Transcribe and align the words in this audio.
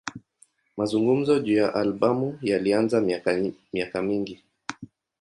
Mazungumzo 0.77 1.39
juu 1.39 1.55
ya 1.57 1.73
albamu 1.75 2.39
yalianza 2.41 3.01
miaka 3.71 4.01
mingi. 4.01 4.41